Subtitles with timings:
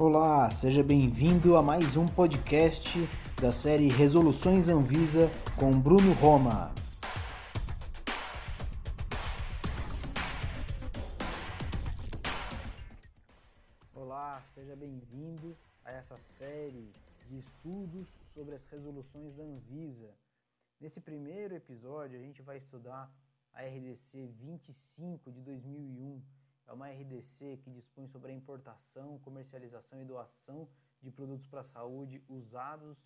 [0.00, 2.96] Olá, seja bem-vindo a mais um podcast
[3.42, 6.72] da série Resoluções Anvisa com Bruno Roma.
[13.92, 16.92] Olá, seja bem-vindo a essa série
[17.26, 20.14] de estudos sobre as resoluções da Anvisa.
[20.80, 23.12] Nesse primeiro episódio, a gente vai estudar
[23.52, 26.22] a RDC 25 de 2001
[26.68, 30.68] é uma RDC que dispõe sobre a importação, comercialização e doação
[31.00, 32.98] de produtos para a saúde usados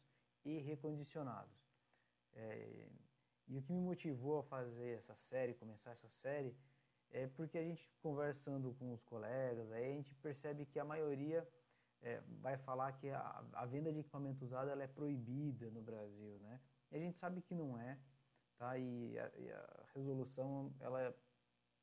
[0.44, 1.56] e recondicionados.
[2.34, 2.88] É,
[3.46, 6.56] e o que me motivou a fazer essa série, começar essa série,
[7.10, 11.46] é porque a gente conversando com os colegas, aí a gente percebe que a maioria
[12.00, 16.38] é, vai falar que a, a, venda de equipamento usado ela é proibida no Brasil,
[16.40, 16.60] né?
[16.90, 17.96] E a gente sabe que não é,
[18.56, 18.76] tá?
[18.76, 21.14] E a, e a resolução ela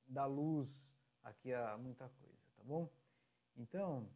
[0.07, 2.89] dá luz aqui há muita coisa, tá bom?
[3.55, 4.09] Então,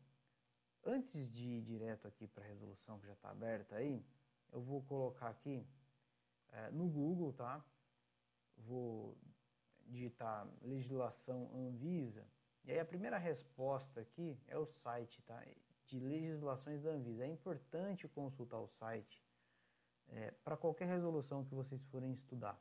[0.85, 4.05] antes de ir direto aqui para a resolução que já está aberta aí,
[4.51, 5.65] eu vou colocar aqui
[6.51, 7.63] é, no Google, tá?
[8.57, 9.18] Vou
[9.85, 12.26] digitar legislação Anvisa
[12.65, 15.43] e aí a primeira resposta aqui é o site, tá?
[15.85, 17.26] De legislações da Anvisa.
[17.26, 19.21] É importante consultar o site
[20.07, 22.57] é, para qualquer resolução que vocês forem estudar.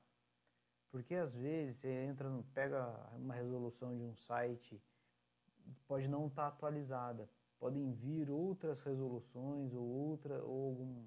[0.93, 4.81] Porque às vezes você entra, pega uma resolução de um site
[5.87, 7.29] pode não estar tá atualizada.
[7.59, 11.05] Podem vir outras resoluções ou outra ou algum,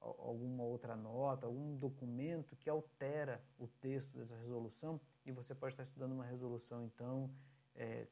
[0.00, 5.82] alguma outra nota, algum documento que altera o texto dessa resolução e você pode estar
[5.82, 7.30] estudando uma resolução então
[7.74, 8.06] é,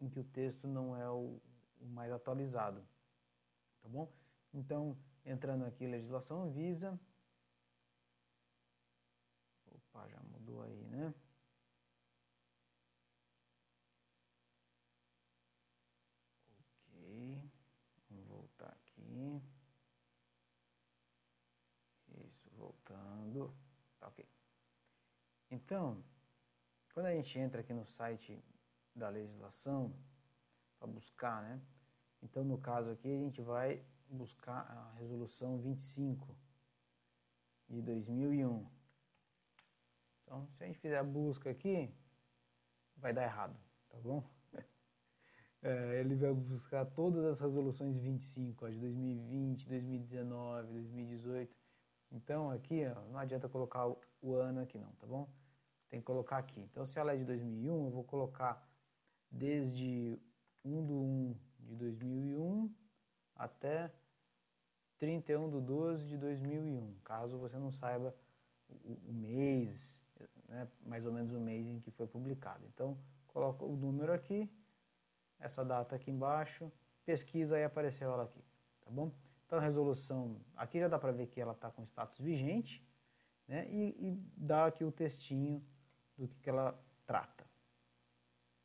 [0.00, 1.40] em que o texto não é o,
[1.80, 2.80] o mais atualizado,
[3.82, 4.08] tá bom?
[4.54, 6.98] Então entrando aqui legislação visa
[10.08, 11.14] Já mudou aí, né?
[16.88, 17.50] Ok,
[18.08, 19.42] vamos voltar aqui.
[22.08, 23.54] Isso, voltando.
[23.98, 24.28] Tá ok.
[25.50, 26.02] Então,
[26.92, 28.42] quando a gente entra aqui no site
[28.94, 29.94] da legislação,
[30.82, 31.62] para buscar, né?
[32.20, 36.36] Então, no caso aqui, a gente vai buscar a resolução 25
[37.68, 38.81] de 2001.
[40.32, 41.94] Então, se a gente fizer a busca aqui,
[42.96, 43.54] vai dar errado,
[43.90, 44.24] tá bom?
[45.64, 51.56] É, ele vai buscar todas as resoluções 25, ó, de 2020, 2019, 2018.
[52.10, 53.86] Então, aqui, ó, não adianta colocar
[54.20, 55.32] o, ano aqui não, tá bom?
[55.88, 56.60] Tem que colocar aqui.
[56.62, 58.68] Então, se ela é de 2001, eu vou colocar
[59.30, 60.20] desde
[60.64, 62.74] 1 do 1 de 2001
[63.36, 63.94] até
[64.98, 68.12] 31 do 12 de 2001, caso você não saiba
[68.68, 70.01] o, o mês,
[70.52, 72.64] né, mais ou menos o mês em que foi publicado.
[72.66, 72.98] Então,
[73.28, 74.48] coloca o número aqui,
[75.40, 76.70] essa data aqui embaixo,
[77.04, 78.44] pesquisa e apareceu ela aqui,
[78.82, 79.10] tá bom?
[79.46, 82.86] Então, a resolução, aqui já dá para ver que ela está com status vigente,
[83.48, 85.64] né, e, e, dá aqui o textinho
[86.16, 87.44] do que, que ela trata.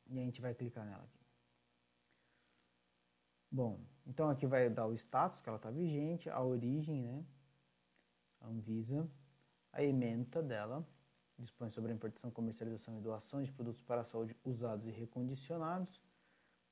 [0.07, 1.25] E a gente vai clicar nela aqui.
[3.49, 7.25] Bom, então aqui vai dar o status, que ela está vigente, a origem, né,
[8.41, 9.09] a Anvisa,
[9.71, 10.85] a ementa dela,
[11.37, 16.01] dispõe sobre a importação, comercialização e doação de produtos para a saúde usados e recondicionados,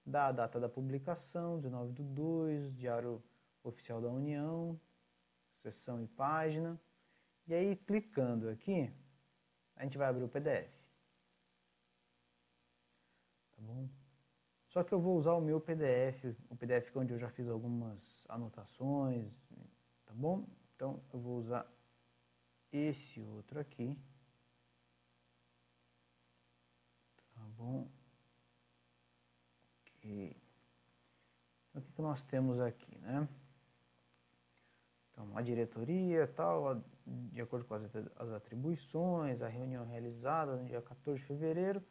[0.06, 3.24] dá a data da publicação, 19 de 2, Diário
[3.64, 4.80] Oficial da União,
[5.54, 6.80] seção e página.
[7.48, 8.92] E aí, clicando aqui,
[9.76, 10.72] a gente vai abrir o PDF.
[13.56, 13.88] Tá bom?
[14.66, 18.26] Só que eu vou usar o meu PDF, o PDF onde eu já fiz algumas
[18.30, 19.32] anotações,
[20.06, 20.48] tá bom?
[20.76, 21.72] Então, eu vou usar
[22.72, 23.98] esse outro aqui.
[27.66, 27.88] Bom?
[29.98, 30.36] Ok.
[31.70, 33.28] Então, o que, que nós temos aqui, né?
[35.12, 41.20] Então, a diretoria, tal, de acordo com as, atribuições, a reunião realizada no dia 14
[41.20, 41.84] de fevereiro,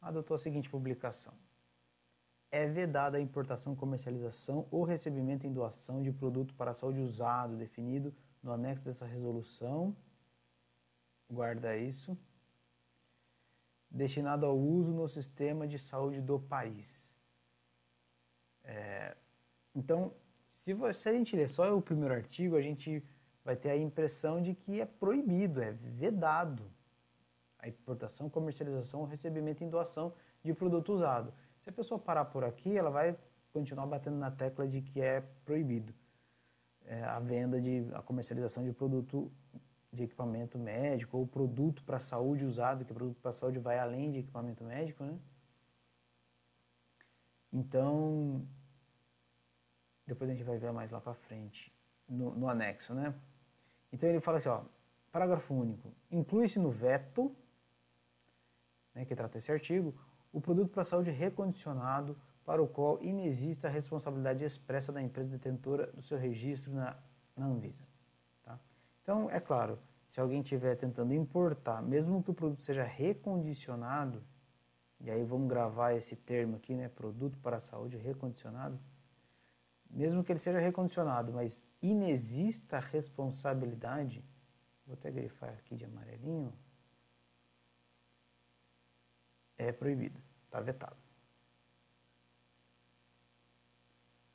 [0.00, 1.34] adotou a seguinte publicação.
[2.50, 7.56] É vedada a importação, comercialização ou recebimento em doação de produto para a saúde usado,
[7.56, 9.94] definido no anexo dessa resolução.
[11.30, 12.16] Guarda isso
[13.90, 17.14] destinado ao uso no sistema de saúde do país.
[18.64, 19.16] É,
[19.74, 20.12] então,
[20.42, 23.02] se, você, se a gente ler só o primeiro artigo, a gente
[23.44, 26.70] vai ter a impressão de que é proibido, é vedado
[27.58, 30.12] a importação, comercialização recebimento em doação
[30.44, 31.32] de produto usado.
[31.60, 33.16] Se a pessoa parar por aqui, ela vai
[33.52, 35.94] continuar batendo na tecla de que é proibido
[36.84, 39.30] é, a venda de a comercialização de produto
[39.92, 44.18] de equipamento médico ou produto para saúde usado, que produto para saúde vai além de
[44.18, 45.18] equipamento médico, né?
[47.52, 48.46] Então,
[50.06, 51.72] depois a gente vai ver mais lá para frente,
[52.08, 53.14] no, no anexo, né?
[53.92, 54.62] Então ele fala assim, ó,
[55.10, 57.34] parágrafo único, inclui-se no veto,
[58.94, 59.94] né, que trata esse artigo,
[60.32, 65.86] o produto para saúde recondicionado para o qual inexista a responsabilidade expressa da empresa detentora
[65.88, 66.96] do seu registro na,
[67.36, 67.84] na Anvisa.
[69.08, 74.22] Então, é claro, se alguém estiver tentando importar, mesmo que o produto seja recondicionado,
[75.00, 78.78] e aí vamos gravar esse termo aqui, né, produto para a saúde recondicionado,
[79.88, 84.22] mesmo que ele seja recondicionado, mas inexista responsabilidade,
[84.84, 86.52] vou até grifar aqui de amarelinho,
[89.56, 90.98] é proibido, está vetado.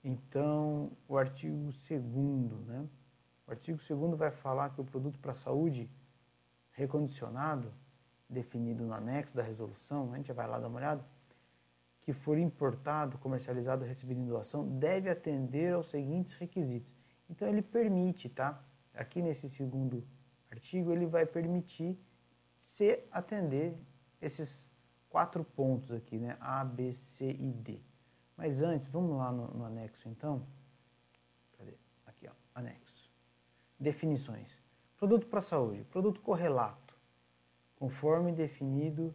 [0.04, 2.90] Então, o artigo 2 né?
[3.48, 5.90] O artigo 2 vai falar que o produto para a saúde
[6.72, 7.74] recondicionado,
[8.30, 11.06] definido no anexo da resolução, a gente vai lá dar uma olhada,
[12.00, 16.92] que for importado, comercializado, recebido em doação, deve atender aos seguintes requisitos.
[17.30, 18.62] Então ele permite, tá?
[18.94, 20.06] Aqui nesse segundo
[20.52, 21.98] artigo, ele vai permitir
[22.56, 23.78] se atender
[24.22, 24.72] esses
[25.10, 26.38] quatro pontos aqui, né?
[26.40, 27.80] A, B, C e D.
[28.36, 30.46] Mas antes, vamos lá no, no anexo então.
[31.58, 31.74] Cadê?
[32.06, 33.12] Aqui, ó, anexo.
[33.84, 34.58] Definições.
[34.98, 35.84] Produto para saúde.
[35.84, 36.96] Produto correlato,
[37.76, 39.14] conforme definido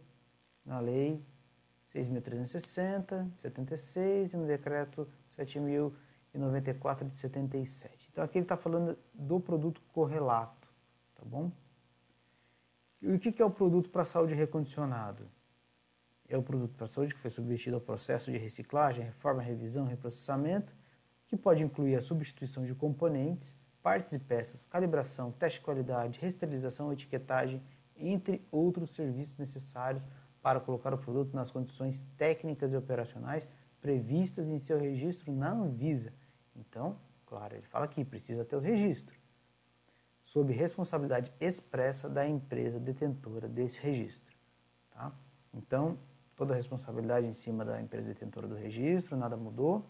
[0.63, 1.25] na lei
[1.91, 8.09] 6.360, de 76 e no decreto 7.094 de 77.
[8.11, 10.71] Então aqui ele está falando do produto correlato,
[11.15, 11.51] tá bom?
[13.01, 15.27] E o que é o produto para saúde recondicionado?
[16.27, 20.71] É o produto para saúde que foi submetido ao processo de reciclagem, reforma, revisão, reprocessamento,
[21.25, 26.91] que pode incluir a substituição de componentes, partes e peças, calibração, teste de qualidade, resterilização,
[26.91, 27.61] etiquetagem,
[27.95, 30.03] entre outros serviços necessários
[30.41, 33.49] para colocar o produto nas condições técnicas e operacionais
[33.81, 36.13] previstas em seu registro na Anvisa.
[36.55, 39.17] Então, claro, ele fala aqui, precisa ter o registro,
[40.23, 44.35] sob responsabilidade expressa da empresa detentora desse registro.
[44.91, 45.11] Tá?
[45.53, 45.97] Então,
[46.35, 49.89] toda a responsabilidade em cima da empresa detentora do registro, nada mudou.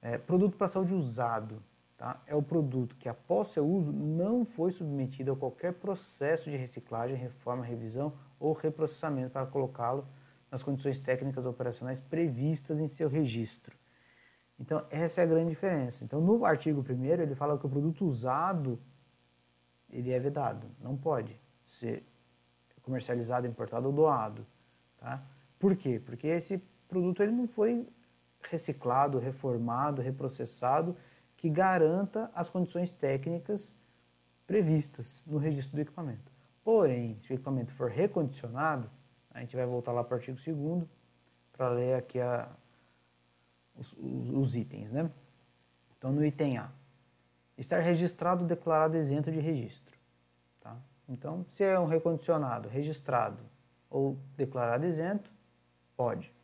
[0.00, 1.62] É, produto para saúde usado.
[1.96, 2.20] Tá?
[2.26, 7.16] É o produto que, após seu uso, não foi submetido a qualquer processo de reciclagem,
[7.16, 10.06] reforma, revisão ou reprocessamento para colocá-lo
[10.50, 13.76] nas condições técnicas operacionais previstas em seu registro.
[14.60, 16.04] Então, essa é a grande diferença.
[16.04, 18.78] Então, no artigo 1 ele fala que o produto usado
[19.90, 22.04] ele é vedado, não pode ser
[22.82, 24.46] comercializado, importado ou doado.
[24.98, 25.22] Tá?
[25.58, 26.00] Por quê?
[26.04, 26.58] Porque esse
[26.88, 27.88] produto ele não foi
[28.42, 30.96] reciclado, reformado, reprocessado,
[31.46, 33.72] que garanta as condições técnicas
[34.48, 36.32] previstas no registro do equipamento.
[36.64, 38.90] Porém, se o equipamento for recondicionado,
[39.30, 40.88] a gente vai voltar lá para o artigo 2
[41.52, 42.48] para ler aqui a,
[43.76, 44.90] os, os, os, itens.
[44.90, 45.08] Né?
[45.96, 46.68] Então, no item A,
[47.56, 49.96] estar registrado declarado isento de registro.
[50.60, 50.76] Tá?
[51.08, 53.40] Então, se é um recondicionado registrado
[53.88, 55.30] ou declarado isento,
[55.96, 56.34] pode.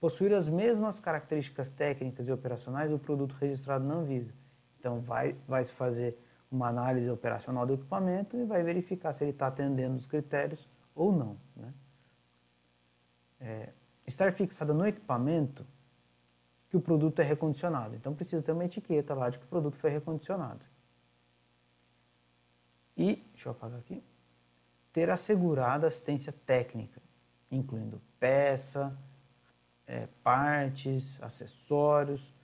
[0.00, 4.34] Possuir as mesmas características técnicas e operacionais do produto registrado na Anvisa.
[4.78, 6.18] Então, vai, vai se fazer
[6.50, 11.12] uma análise operacional do equipamento e vai verificar se ele está atendendo os critérios ou
[11.12, 11.36] não.
[11.56, 11.74] Né?
[13.40, 13.68] É,
[14.06, 15.66] estar fixada no equipamento
[16.68, 17.94] que o produto é recondicionado.
[17.94, 20.64] Então precisa ter uma etiqueta lá de que o produto foi recondicionado.
[22.96, 24.02] E, deixa eu apagar aqui,
[24.92, 27.02] ter assegurada assistência técnica,
[27.50, 28.96] incluindo peça,
[29.86, 32.34] é, partes, acessórios,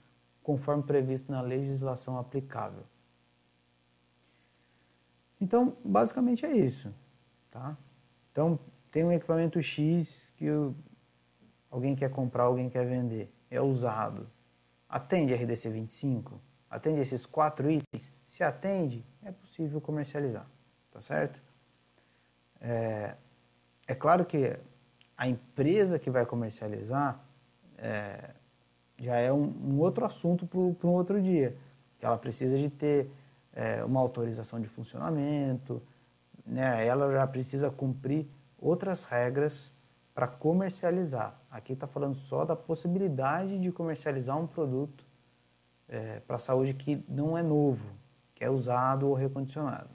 [0.43, 2.83] conforme previsto na legislação aplicável.
[5.39, 6.93] Então, basicamente é isso,
[7.49, 7.75] tá?
[8.31, 8.59] Então,
[8.91, 10.75] tem um equipamento X que o,
[11.69, 14.29] alguém quer comprar, alguém quer vender, é usado.
[14.87, 16.39] Atende RDC 25?
[16.69, 18.11] Atende esses quatro itens?
[18.27, 20.47] Se atende, é possível comercializar,
[20.91, 21.41] tá certo?
[22.59, 23.15] É,
[23.87, 24.57] é claro que
[25.17, 27.19] a empresa que vai comercializar
[27.81, 28.29] é,
[28.97, 31.57] já é um, um outro assunto para um outro dia,
[31.99, 33.11] que ela precisa de ter
[33.53, 35.81] é, uma autorização de funcionamento,
[36.45, 36.85] né?
[36.85, 38.27] ela já precisa cumprir
[38.59, 39.71] outras regras
[40.13, 41.39] para comercializar.
[41.49, 45.03] Aqui está falando só da possibilidade de comercializar um produto
[45.89, 47.85] é, para a saúde que não é novo,
[48.35, 49.89] que é usado ou recondicionado.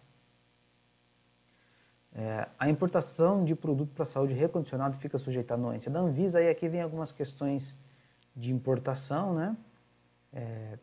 [2.19, 6.49] É, a importação de produto para saúde recondicionado fica sujeita à anuência da Anvisa, e
[6.49, 7.77] aqui vem algumas questões
[8.35, 9.55] de importação, né?
[10.33, 10.79] É,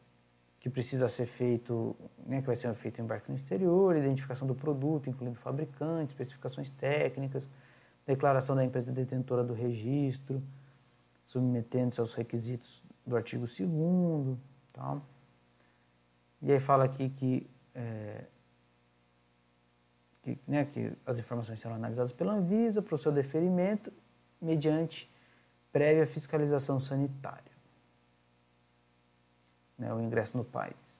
[0.60, 1.94] que precisa ser feito,
[2.26, 6.72] né, que vai ser feito em embarque no exterior, identificação do produto, incluindo fabricante, especificações
[6.72, 7.50] técnicas,
[8.06, 10.42] declaração da empresa detentora do registro,
[11.26, 14.38] submetendo-se aos requisitos do artigo 2
[14.72, 15.02] tal.
[16.42, 18.24] E aí fala aqui que, é,
[20.24, 23.92] que, né, que as informações serão analisadas pela Anvisa para o seu deferimento
[24.42, 25.12] mediante
[25.72, 27.52] prévia fiscalização sanitária.
[29.78, 31.00] Né, o ingresso no país.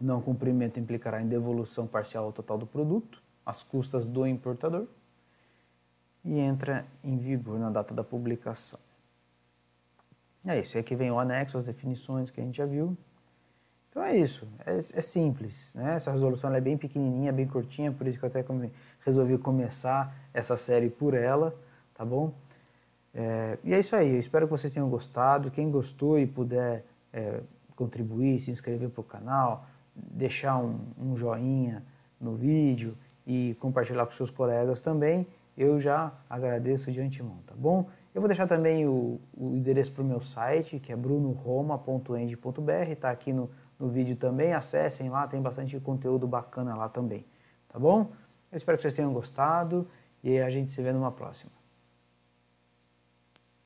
[0.00, 4.86] Não cumprimento implicará em devolução parcial ou total do produto, às custas do importador,
[6.24, 8.80] e entra em vigor na data da publicação.
[10.46, 12.96] É isso, aqui vem o anexo, as definições que a gente já viu.
[13.90, 15.74] Então é isso, é, é simples.
[15.74, 15.94] Né?
[15.96, 18.72] Essa resolução é bem pequenininha, bem curtinha, por isso que eu até come,
[19.04, 21.54] resolvi começar essa série por ela,
[21.92, 22.32] tá bom?
[23.12, 25.50] É, e é isso aí, eu espero que vocês tenham gostado.
[25.50, 27.40] Quem gostou e puder é,
[27.74, 31.82] contribuir, se inscrever para o canal, deixar um, um joinha
[32.20, 35.26] no vídeo e compartilhar com seus colegas também,
[35.58, 37.88] eu já agradeço de antemão, tá bom?
[38.14, 43.10] Eu vou deixar também o, o endereço para o meu site, que é brunoroma.end.br, está
[43.10, 47.26] aqui no, no vídeo também, acessem lá, tem bastante conteúdo bacana lá também,
[47.66, 48.12] tá bom?
[48.52, 49.88] Eu espero que vocês tenham gostado
[50.22, 51.59] e a gente se vê numa próxima.